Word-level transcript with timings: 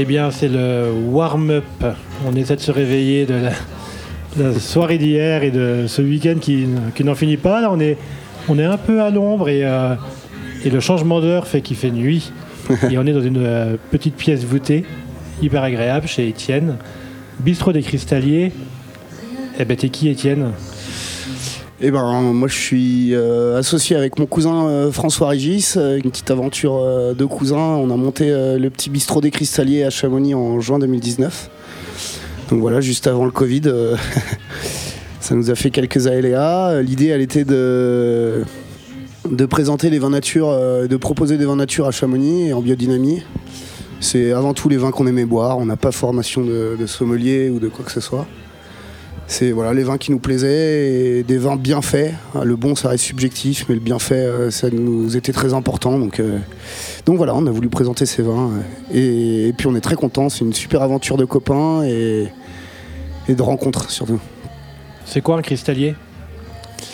Eh 0.00 0.04
bien, 0.04 0.30
c'est 0.30 0.46
le 0.46 0.92
warm-up. 0.92 1.64
On 2.24 2.32
essaie 2.36 2.54
de 2.54 2.60
se 2.60 2.70
réveiller 2.70 3.26
de 3.26 3.34
la, 4.38 4.52
soirée 4.60 4.96
d'hier 4.96 5.42
et 5.42 5.50
de 5.50 5.86
ce 5.88 6.02
week-end 6.02 6.36
qui, 6.40 6.68
n'en 7.02 7.16
finit 7.16 7.36
pas. 7.36 7.60
Là, 7.60 7.72
on 7.72 7.80
est, 7.80 7.98
on 8.48 8.60
est 8.60 8.64
un 8.64 8.76
peu 8.76 9.02
à 9.02 9.10
l'ombre 9.10 9.48
et, 9.48 9.64
euh, 9.64 9.96
et, 10.64 10.70
le 10.70 10.78
changement 10.78 11.20
d'heure 11.20 11.48
fait 11.48 11.62
qu'il 11.62 11.76
fait 11.76 11.90
nuit. 11.90 12.30
et 12.92 12.96
on 12.96 13.06
est 13.08 13.12
dans 13.12 13.20
une 13.20 13.44
euh, 13.44 13.74
petite 13.90 14.14
pièce 14.14 14.44
voûtée, 14.44 14.84
hyper 15.42 15.64
agréable, 15.64 16.06
chez 16.06 16.28
Étienne. 16.28 16.76
Bistrot 17.40 17.72
des 17.72 17.82
Cristalliers. 17.82 18.52
Eh 19.58 19.64
ben, 19.64 19.76
t'es 19.76 19.88
qui, 19.88 20.08
Étienne? 20.10 20.52
Eh 21.80 21.92
ben, 21.92 22.22
moi, 22.32 22.48
je 22.48 22.56
suis 22.56 23.14
euh, 23.14 23.56
associé 23.56 23.94
avec 23.94 24.18
mon 24.18 24.26
cousin 24.26 24.66
euh, 24.66 24.90
François 24.90 25.28
Régis, 25.28 25.76
euh, 25.76 25.96
une 25.96 26.10
petite 26.10 26.30
aventure 26.30 27.14
de 27.14 27.24
cousins. 27.24 27.56
On 27.56 27.90
a 27.90 27.96
monté 27.96 28.30
le 28.30 28.68
petit 28.68 28.90
bistrot 28.90 29.20
des 29.20 29.30
Cristalliers 29.30 29.84
à 29.84 29.90
Chamonix 29.90 30.34
en 30.34 30.60
juin 30.60 30.80
2019. 30.80 31.50
Donc 32.50 32.60
voilà, 32.60 32.80
juste 32.80 33.06
avant 33.06 33.24
le 33.24 33.30
Covid, 33.30 33.62
ça 35.20 35.36
nous 35.36 35.50
a 35.50 35.54
fait 35.54 35.70
quelques 35.70 36.08
aléas. 36.08 36.82
L'idée, 36.82 37.08
elle 37.08 37.20
était 37.20 37.44
de, 37.44 38.42
de 39.30 39.46
présenter 39.46 39.88
les 39.88 40.00
vins 40.00 40.10
nature, 40.10 40.50
de 40.50 40.96
proposer 40.96 41.38
des 41.38 41.44
vins 41.44 41.56
nature 41.56 41.86
à 41.86 41.92
Chamonix 41.92 42.48
et 42.48 42.52
en 42.52 42.60
biodynamie. 42.60 43.22
C'est 44.00 44.32
avant 44.32 44.54
tout 44.54 44.68
les 44.68 44.78
vins 44.78 44.90
qu'on 44.90 45.06
aimait 45.06 45.26
boire. 45.26 45.58
On 45.58 45.66
n'a 45.66 45.76
pas 45.76 45.92
formation 45.92 46.42
de 46.42 46.86
sommelier 46.86 47.50
ou 47.50 47.60
de 47.60 47.68
quoi 47.68 47.84
que 47.84 47.92
ce 47.92 48.00
soit. 48.00 48.26
C'est 49.30 49.52
voilà, 49.52 49.74
les 49.74 49.84
vins 49.84 49.98
qui 49.98 50.10
nous 50.10 50.18
plaisaient 50.18 51.18
et 51.18 51.22
des 51.22 51.36
vins 51.36 51.56
bien 51.56 51.82
faits. 51.82 52.14
Ah, 52.34 52.44
le 52.44 52.56
bon, 52.56 52.74
ça 52.74 52.88
reste 52.88 53.04
subjectif, 53.04 53.66
mais 53.68 53.74
le 53.74 53.80
bien 53.80 53.98
fait, 53.98 54.14
euh, 54.14 54.50
ça 54.50 54.70
nous 54.70 55.18
était 55.18 55.34
très 55.34 55.52
important. 55.52 55.98
Donc, 55.98 56.18
euh, 56.18 56.38
donc 57.04 57.18
voilà, 57.18 57.34
on 57.34 57.46
a 57.46 57.50
voulu 57.50 57.68
présenter 57.68 58.06
ces 58.06 58.22
vins. 58.22 58.50
Et, 58.92 59.52
puis 59.56 59.66
on 59.66 59.76
est 59.76 59.82
très 59.82 59.96
content. 59.96 60.30
C'est 60.30 60.46
une 60.46 60.54
super 60.54 60.80
aventure 60.80 61.18
de 61.18 61.26
copains 61.26 61.84
et, 61.84 62.28
de 63.28 63.42
rencontres 63.42 63.90
surtout. 63.90 64.18
C'est 65.04 65.20
quoi 65.20 65.36
un 65.36 65.42
cristallier? 65.42 65.94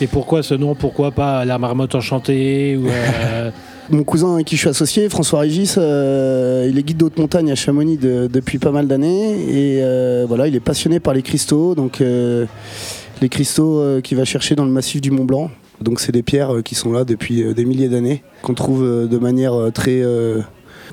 Et 0.01 0.09
pourquoi 0.09 0.43
ce 0.43 0.55
nom? 0.55 0.75
Pourquoi 0.75 1.13
pas 1.13 1.45
la 1.45 1.59
marmotte 1.59 1.95
enchantée 1.95 2.77
ou 2.77 2.89
euh, 2.89 3.51
Mon 3.91 4.03
cousin 4.03 4.35
avec 4.35 4.47
qui 4.47 4.57
je 4.57 4.61
suis 4.61 4.71
associé, 4.71 5.11
François 5.11 5.41
Régis, 5.41 5.75
euh, 5.77 6.67
il 6.71 6.79
est 6.79 6.83
guide 6.83 6.97
d'haute 6.97 7.19
montagne 7.19 7.53
à 7.53 7.55
Chamonix 7.55 7.99
depuis 7.99 8.59
pas 8.59 8.71
mal 8.71 8.89
d'années 8.89 9.33
et 9.33 9.83
euh, 9.83 10.25
voilà, 10.27 10.49
il 10.49 10.57
est 10.57 10.61
passionné 10.61 11.01
par 11.01 11.13
les 11.13 11.21
cristaux, 11.21 11.75
donc 11.75 12.01
euh, 12.01 12.47
les 13.21 13.29
cristaux 13.29 14.01
qu'il 14.03 14.17
va 14.17 14.25
chercher 14.25 14.55
dans 14.55 14.65
le 14.65 14.71
massif 14.71 15.03
du 15.03 15.11
Mont 15.11 15.25
Blanc. 15.25 15.51
Donc 15.83 16.01
c'est 16.01 16.13
des 16.13 16.23
pierres 16.23 16.63
qui 16.65 16.75
sont 16.75 16.93
là 16.93 17.05
depuis 17.05 17.53
des 17.53 17.65
milliers 17.67 17.91
d'années, 17.91 18.23
qu'on 18.41 18.55
trouve 18.55 19.07
de 19.07 19.19
manière 19.19 19.71
très 19.75 20.03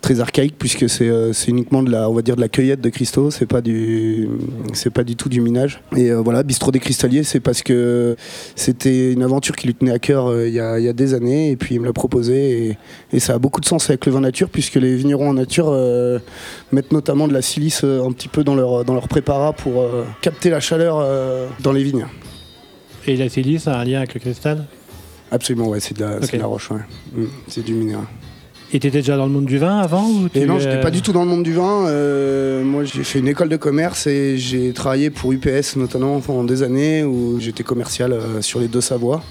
très 0.02 0.20
archaïque 0.20 0.56
puisque 0.58 0.86
euh, 1.02 1.34
c'est 1.34 1.50
uniquement 1.50 1.84
de 1.84 1.92
la, 1.92 2.10
on 2.10 2.14
va 2.14 2.22
dire 2.22 2.36
de 2.36 2.42
la 2.42 2.50
cueillette 2.50 2.82
de 2.82 2.90
cristaux, 2.90 3.32
c'est 3.32 3.46
pas 3.46 3.62
du, 3.62 4.30
c'est 4.74 4.90
pas 4.90 5.04
du 5.04 5.16
tout 5.16 5.30
du 5.30 5.42
minage. 5.42 5.82
Et 5.96 6.12
euh, 6.12 6.22
voilà, 6.22 6.44
bistrot 6.44 6.72
des 6.72 6.80
cristalliers, 6.80 7.24
c'est 7.24 7.40
parce 7.40 7.62
que 7.62 8.16
c'était 8.56 9.12
une 9.12 9.24
aventure 9.24 9.56
qui 9.56 9.68
lui 9.68 9.76
tenait 9.76 9.92
à 9.92 10.00
cœur 10.00 10.28
euh, 10.28 10.48
il 10.48 10.54
y, 10.54 10.60
a, 10.60 10.94
des 10.94 11.14
années 11.14 11.52
et 11.52 11.56
puis 11.56 11.76
il 11.76 11.82
me 11.82 11.86
l'a 11.86 11.94
proposé 11.94 12.78
et, 13.12 13.20
ça 13.20 13.36
a 13.36 13.40
beaucoup 13.40 13.62
de 13.62 13.66
sens 13.66 13.90
avec 13.90 14.06
le 14.06 14.12
vin 14.12 14.22
nature 14.22 14.50
puisque 14.50 14.76
les 14.76 14.96
vignerons 14.96 15.30
en 15.30 15.34
nature 15.36 15.72
mettent 16.72 16.92
notamment 16.92 17.28
de 17.28 17.34
la 17.34 17.44
silice 17.44 17.84
un 17.84 18.12
petit 18.12 18.28
peu 18.28 18.44
dans 18.44 18.56
leur, 18.56 18.84
dans 18.84 18.96
leur 18.96 19.08
préparat 19.08 19.54
pour 19.54 19.86
capter 20.22 20.50
la 20.50 20.60
chaleur 20.60 21.06
dans 21.60 21.72
les 21.72 21.84
vignes. 21.84 22.08
Et 23.08 23.16
la 23.16 23.30
silice 23.30 23.68
a 23.68 23.80
un 23.80 23.86
lien 23.86 24.00
avec 24.00 24.16
le 24.16 24.20
cristal? 24.20 24.66
Absolument, 25.32 25.70
ouais, 25.70 25.80
c'est 25.80 25.98
de, 25.98 26.04
la, 26.04 26.46
roche, 26.46 26.72
mm, 26.72 27.26
c'est 27.48 27.64
du 27.64 27.74
minéral. 27.74 28.06
Et 28.74 28.80
tu 28.80 28.88
étais 28.88 29.00
déjà 29.00 29.18
dans 29.18 29.26
le 29.26 29.32
monde 29.32 29.46
du 29.46 29.58
vin 29.58 29.80
avant 29.80 30.08
ou 30.08 30.30
et 30.34 30.46
Non, 30.46 30.58
j'étais 30.58 30.80
pas 30.80 30.92
du 30.92 31.02
tout 31.02 31.12
dans 31.12 31.24
le 31.24 31.30
monde 31.30 31.44
du 31.44 31.54
vin. 31.54 31.88
Euh, 31.88 32.64
moi, 32.64 32.86
j'ai 32.86 33.04
fait 33.04 33.20
une 33.20 33.28
école 33.28 33.50
de 33.50 33.58
commerce 33.58 34.08
et 34.08 34.38
j'ai 34.38 34.72
travaillé 34.72 35.10
pour 35.10 35.34
UPS 35.34 35.76
notamment 35.76 36.22
pendant 36.22 36.46
des 36.46 36.64
années 36.64 37.04
où 37.04 37.38
j'étais 37.40 37.64
commercial 37.64 38.14
euh, 38.14 38.42
sur 38.42 38.62
les 38.62 38.70
deux 38.70 38.80
Savoies. 38.80 39.22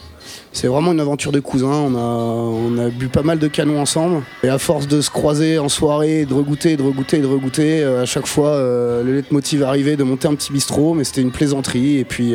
C'est 0.52 0.66
vraiment 0.66 0.92
une 0.92 1.00
aventure 1.00 1.32
de 1.32 1.40
cousins. 1.40 1.68
On 1.68 1.94
a, 1.94 1.98
on 1.98 2.78
a 2.78 2.90
bu 2.90 3.08
pas 3.08 3.22
mal 3.22 3.38
de 3.38 3.48
canons 3.48 3.80
ensemble. 3.80 4.22
Et 4.42 4.50
à 4.50 4.58
force 4.58 4.86
de 4.86 5.00
se 5.00 5.08
croiser 5.08 5.58
en 5.58 5.70
soirée, 5.70 6.26
de 6.26 6.34
regoûter, 6.34 6.76
de 6.76 6.82
regoûter, 6.82 7.18
de 7.20 7.26
regoûter, 7.26 7.82
euh, 7.82 8.02
à 8.02 8.06
chaque 8.06 8.26
fois, 8.26 8.58
le 8.58 9.14
leitmotiv 9.14 9.62
arrivait 9.62 9.96
de 9.96 10.04
monter 10.04 10.28
un 10.28 10.34
petit 10.34 10.52
bistrot, 10.52 10.92
mais 10.92 11.04
c'était 11.04 11.22
une 11.22 11.32
plaisanterie. 11.32 11.96
Et 11.96 12.04
puis, 12.04 12.34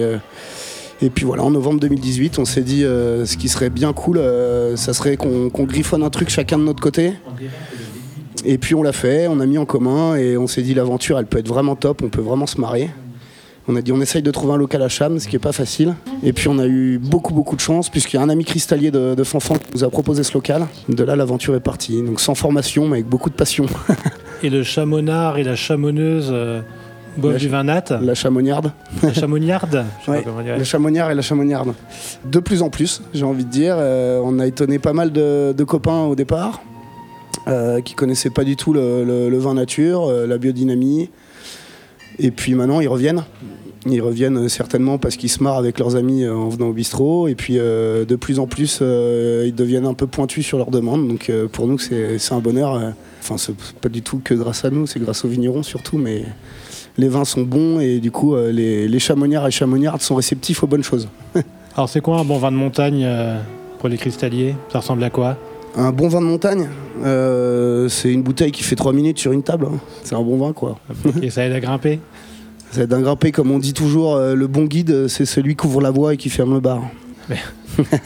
et 1.01 1.09
puis 1.09 1.25
voilà, 1.25 1.43
en 1.43 1.51
novembre 1.51 1.79
2018, 1.81 2.39
on 2.39 2.45
s'est 2.45 2.61
dit 2.61 2.85
euh, 2.85 3.25
ce 3.25 3.35
qui 3.35 3.49
serait 3.49 3.69
bien 3.69 3.91
cool, 3.91 4.17
euh, 4.17 4.77
ça 4.77 4.93
serait 4.93 5.17
qu'on 5.17 5.49
griffonne 5.49 6.03
un 6.03 6.09
truc 6.09 6.29
chacun 6.29 6.57
de 6.57 6.63
notre 6.63 6.81
côté. 6.81 7.13
Et 8.45 8.57
puis 8.57 8.75
on 8.75 8.83
l'a 8.83 8.93
fait, 8.93 9.27
on 9.27 9.39
a 9.39 9.45
mis 9.45 9.57
en 9.57 9.65
commun 9.65 10.15
et 10.15 10.37
on 10.37 10.47
s'est 10.47 10.61
dit 10.61 10.73
l'aventure 10.73 11.17
elle 11.19 11.25
peut 11.25 11.39
être 11.39 11.47
vraiment 11.47 11.75
top, 11.75 12.01
on 12.03 12.09
peut 12.09 12.21
vraiment 12.21 12.45
se 12.45 12.61
marrer. 12.61 12.89
On 13.67 13.75
a 13.75 13.81
dit 13.81 13.91
on 13.91 13.99
essaye 13.99 14.21
de 14.21 14.29
trouver 14.29 14.53
un 14.53 14.57
local 14.57 14.83
à 14.83 14.89
Cham, 14.89 15.19
ce 15.19 15.27
qui 15.27 15.35
n'est 15.35 15.39
pas 15.39 15.51
facile. 15.51 15.95
Et 16.23 16.31
puis 16.31 16.47
on 16.47 16.59
a 16.59 16.67
eu 16.67 16.99
beaucoup 16.99 17.33
beaucoup 17.33 17.55
de 17.55 17.61
chance 17.61 17.89
puisqu'il 17.89 18.17
y 18.17 18.19
a 18.19 18.21
un 18.21 18.29
ami 18.29 18.45
cristallier 18.45 18.91
de, 18.91 19.23
Fanfan 19.23 19.55
qui 19.55 19.65
nous 19.73 19.83
a 19.83 19.89
proposé 19.89 20.23
ce 20.23 20.33
local. 20.33 20.67
De 20.87 21.03
là 21.03 21.15
l'aventure 21.15 21.55
est 21.55 21.59
partie. 21.59 22.01
Donc 22.03 22.21
sans 22.21 22.35
formation 22.35 22.87
mais 22.87 22.97
avec 22.97 23.07
beaucoup 23.07 23.31
de 23.31 23.35
passion. 23.35 23.65
et 24.43 24.49
le 24.49 24.63
chamonard 24.63 25.39
et 25.39 25.43
la 25.43 25.55
chamonneuse 25.55 26.29
euh, 26.31 26.61
Bob 27.17 27.37
du 27.37 27.47
vin 27.47 27.63
nat. 27.63 27.85
La 28.01 28.13
chamoniarde. 28.13 28.71
La 29.03 29.13
chamoniarde 29.13 29.85
Le 30.07 30.63
chamoniard 30.63 31.11
et 31.11 31.15
la 31.15 31.21
chamoniarde. 31.21 31.73
De 32.25 32.39
plus 32.39 32.61
en 32.61 32.69
plus, 32.69 33.01
j'ai 33.13 33.23
envie 33.23 33.45
de 33.45 33.49
dire. 33.49 33.75
Euh, 33.77 34.21
on 34.23 34.39
a 34.39 34.47
étonné 34.47 34.79
pas 34.79 34.93
mal 34.93 35.11
de, 35.11 35.63
copains 35.65 36.03
au 36.03 36.15
départ 36.15 36.61
euh, 37.47 37.81
qui 37.81 37.93
connaissaient 37.93 38.29
pas 38.29 38.43
du 38.43 38.55
tout 38.55 38.73
le, 38.73 39.37
vin 39.37 39.53
nature, 39.53 40.05
euh, 40.05 40.27
la 40.27 40.37
biodynamie. 40.37 41.09
Et 42.19 42.31
puis 42.31 42.53
maintenant, 42.55 42.81
ils 42.81 42.87
reviennent. 42.87 43.23
Ils 43.87 44.01
reviennent 44.01 44.49
certainement 44.49 44.97
parce 44.97 45.15
qu'ils 45.15 45.29
se 45.29 45.43
marrent 45.43 45.57
avec 45.57 45.77
leurs 45.77 45.95
amis 45.95 46.27
en 46.27 46.49
venant 46.49 46.69
au 46.69 46.73
bistrot. 46.73 47.27
Et 47.27 47.35
puis 47.35 47.55
de 47.57 48.15
plus 48.15 48.39
en 48.39 48.47
plus, 48.47 48.81
ils 48.81 49.53
deviennent 49.53 49.85
un 49.85 49.93
peu 49.93 50.07
pointus 50.07 50.43
sur 50.43 50.57
leurs 50.57 50.71
demandes. 50.71 51.07
Donc 51.07 51.31
pour 51.51 51.67
nous, 51.67 51.77
c'est 51.77 52.31
un 52.31 52.39
bonheur. 52.39 52.93
Enfin, 53.21 53.37
c'est 53.37 53.55
pas 53.55 53.89
du 53.89 54.01
tout 54.01 54.21
que 54.23 54.33
grâce 54.33 54.65
à 54.65 54.71
nous, 54.71 54.87
c'est 54.87 54.99
grâce 54.99 55.23
aux 55.23 55.27
vignerons 55.27 55.61
surtout. 55.61 55.99
Mais 55.99 56.23
les 56.97 57.07
vins 57.07 57.25
sont 57.25 57.41
bons 57.41 57.79
et 57.79 57.99
du 57.99 58.11
coup 58.11 58.35
euh, 58.35 58.51
les, 58.51 58.87
les 58.87 58.99
chamonnières 58.99 59.45
et 59.45 59.51
chamonniardes 59.51 60.01
sont 60.01 60.15
réceptifs 60.15 60.63
aux 60.63 60.67
bonnes 60.67 60.83
choses. 60.83 61.07
Alors 61.75 61.89
c'est 61.89 62.01
quoi 62.01 62.19
un 62.19 62.25
bon 62.25 62.37
vin 62.37 62.51
de 62.51 62.57
montagne 62.57 63.03
euh, 63.05 63.39
pour 63.79 63.89
les 63.89 63.97
cristalliers? 63.97 64.55
Ça 64.71 64.79
ressemble 64.79 65.03
à 65.03 65.09
quoi? 65.09 65.37
Un 65.77 65.91
bon 65.91 66.07
vin 66.07 66.21
de 66.21 66.25
montagne, 66.25 66.69
euh, 67.03 67.89
c'est 67.89 68.11
une 68.11 68.23
bouteille 68.23 68.51
qui 68.51 68.63
fait 68.63 68.77
3 68.77 68.93
minutes 68.93 69.19
sur 69.19 69.33
une 69.33 69.43
table. 69.43 69.67
Hein. 69.69 69.77
C'est 70.03 70.15
un 70.15 70.21
bon 70.21 70.37
vin, 70.37 70.53
quoi. 70.53 70.79
Et 71.21 71.29
ça 71.29 71.45
aide 71.45 71.51
à 71.51 71.59
grimper? 71.59 71.99
Ça 72.71 72.81
aide 72.81 72.93
à 72.93 72.99
grimper, 72.99 73.31
comme 73.31 73.51
on 73.51 73.59
dit 73.59 73.73
toujours, 73.73 74.17
le 74.17 74.47
bon 74.47 74.65
guide, 74.65 75.07
c'est 75.07 75.23
celui 75.25 75.55
qui 75.55 75.65
ouvre 75.65 75.79
la 75.79 75.91
voie 75.91 76.13
et 76.13 76.17
qui 76.17 76.29
ferme 76.29 76.55
le 76.55 76.59
bar. 76.59 76.81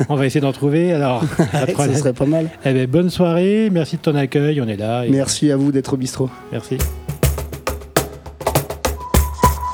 on 0.09 0.15
va 0.15 0.27
essayer 0.27 0.41
d'en 0.41 0.51
trouver. 0.51 0.93
Alors, 0.93 1.23
ça 1.77 1.95
serait 1.95 2.13
pas 2.13 2.25
mal. 2.25 2.49
Eh 2.65 2.73
ben, 2.73 2.85
bonne 2.85 3.09
soirée, 3.09 3.69
merci 3.71 3.95
de 3.97 4.01
ton 4.01 4.13
accueil, 4.13 4.61
on 4.61 4.67
est 4.67 4.77
là. 4.77 5.05
Merci 5.09 5.51
à 5.51 5.57
vous 5.57 5.71
d'être 5.71 5.93
au 5.93 5.97
bistrot. 5.97 6.29
Merci. 6.51 6.77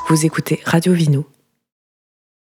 Vous 0.08 0.24
écoutez 0.24 0.62
Radio 0.66 0.94
Vino 0.94 1.26